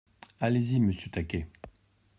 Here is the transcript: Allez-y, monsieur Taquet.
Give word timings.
Allez-y, 0.39 0.79
monsieur 0.79 1.11
Taquet. 1.11 1.47